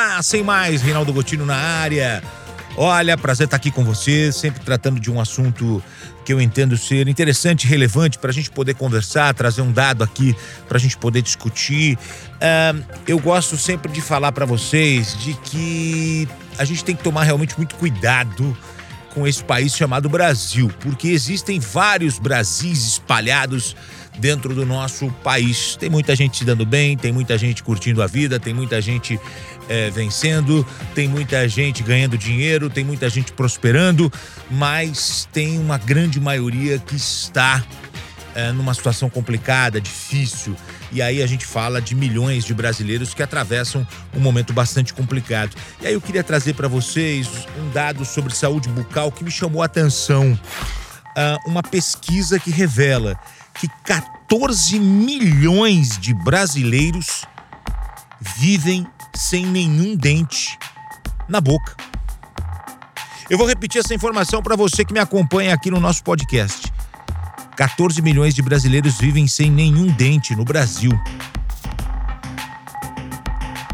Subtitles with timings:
[0.00, 2.22] Olá, sem mais, Reinaldo Gotino na área.
[2.76, 5.82] Olha, prazer estar aqui com você, sempre tratando de um assunto
[6.24, 10.36] que eu entendo ser interessante relevante para a gente poder conversar, trazer um dado aqui
[10.68, 11.98] para a gente poder discutir.
[12.36, 17.24] Uh, eu gosto sempre de falar para vocês de que a gente tem que tomar
[17.24, 18.56] realmente muito cuidado
[19.12, 23.74] com esse país chamado Brasil, porque existem vários Brasis espalhados
[24.18, 25.76] dentro do nosso país.
[25.76, 29.18] Tem muita gente se dando bem, tem muita gente curtindo a vida, tem muita gente
[29.68, 34.12] é, vencendo, tem muita gente ganhando dinheiro, tem muita gente prosperando,
[34.50, 37.64] mas tem uma grande maioria que está
[38.34, 40.54] é, numa situação complicada, difícil.
[40.90, 45.54] E aí a gente fala de milhões de brasileiros que atravessam um momento bastante complicado.
[45.82, 47.28] E aí eu queria trazer para vocês
[47.60, 50.38] um dado sobre saúde bucal que me chamou a atenção.
[51.18, 53.18] Uh, uma pesquisa que revela
[53.54, 57.24] que 14 milhões de brasileiros
[58.20, 58.86] vivem
[59.16, 60.56] sem nenhum dente
[61.28, 61.76] na boca.
[63.28, 66.72] Eu vou repetir essa informação para você que me acompanha aqui no nosso podcast.
[67.56, 70.92] 14 milhões de brasileiros vivem sem nenhum dente no Brasil.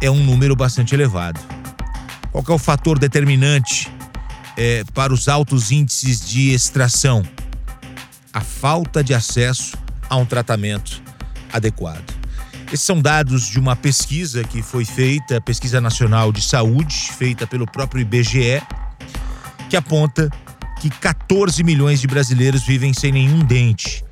[0.00, 1.38] É um número bastante elevado.
[2.32, 3.94] Qual é o fator determinante
[4.56, 7.22] é, para os altos índices de extração?
[8.36, 9.78] a falta de acesso
[10.10, 11.02] a um tratamento
[11.50, 12.04] adequado.
[12.66, 17.64] Esses são dados de uma pesquisa que foi feita, Pesquisa Nacional de Saúde, feita pelo
[17.64, 18.60] próprio IBGE,
[19.70, 20.28] que aponta
[20.82, 24.04] que 14 milhões de brasileiros vivem sem nenhum dente.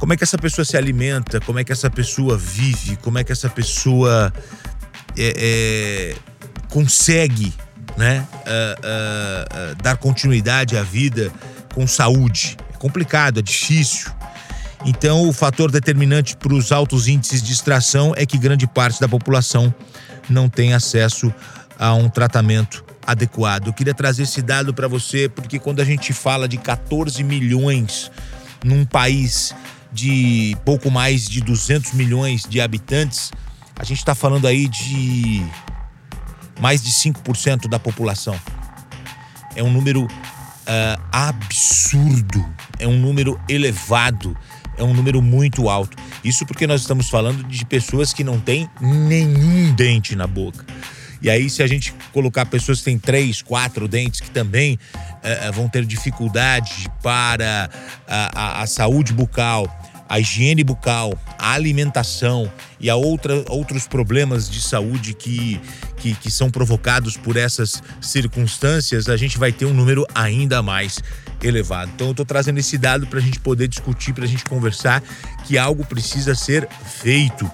[0.00, 1.40] Como é que essa pessoa se alimenta?
[1.40, 2.96] Como é que essa pessoa vive?
[2.96, 4.32] Como é que essa pessoa
[5.16, 6.16] é, é,
[6.68, 7.54] consegue
[7.98, 11.30] né, uh, uh, uh, dar continuidade à vida
[11.74, 12.56] com saúde?
[12.78, 14.10] complicado, é difícil.
[14.84, 19.08] Então, o fator determinante para os altos índices de extração é que grande parte da
[19.08, 19.74] população
[20.30, 21.32] não tem acesso
[21.78, 23.66] a um tratamento adequado.
[23.66, 28.10] Eu queria trazer esse dado para você porque quando a gente fala de 14 milhões
[28.64, 29.52] num país
[29.92, 33.32] de pouco mais de 200 milhões de habitantes,
[33.76, 35.44] a gente está falando aí de
[36.60, 38.38] mais de 5% da população.
[39.54, 42.44] É um número uh, absurdo,
[42.78, 44.36] é um número elevado,
[44.76, 45.96] é um número muito alto.
[46.22, 50.64] Isso porque nós estamos falando de pessoas que não têm nenhum dente na boca.
[51.20, 55.52] E aí, se a gente colocar pessoas que têm três, quatro dentes, que também uh,
[55.52, 57.68] vão ter dificuldade para
[58.06, 59.66] a, a, a saúde bucal,
[60.08, 65.60] a higiene bucal, a alimentação e a outra, outros problemas de saúde que,
[66.00, 70.98] que, que são provocados por essas circunstâncias, a gente vai ter um número ainda mais
[71.42, 71.90] elevado.
[71.94, 75.02] Então eu estou trazendo esse dado para a gente poder discutir, para a gente conversar
[75.44, 76.68] que algo precisa ser
[77.00, 77.50] feito.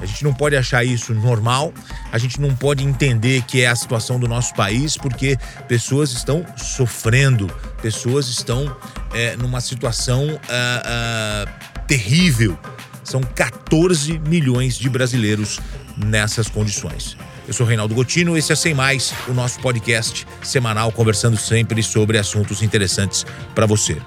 [0.00, 1.72] A gente não pode achar isso normal,
[2.12, 6.44] a gente não pode entender que é a situação do nosso país, porque pessoas estão
[6.56, 7.46] sofrendo,
[7.80, 8.76] pessoas estão
[9.14, 10.26] é, numa situação.
[10.26, 12.58] Uh, uh, terrível.
[13.02, 15.60] São 14 milhões de brasileiros
[15.96, 17.16] nessas condições.
[17.46, 22.16] Eu sou Reinaldo Gotino, esse é Sem Mais, o nosso podcast semanal conversando sempre sobre
[22.16, 24.00] assuntos interessantes para você.